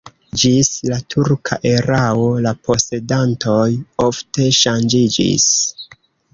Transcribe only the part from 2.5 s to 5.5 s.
posedantoj ofte ŝanĝiĝis.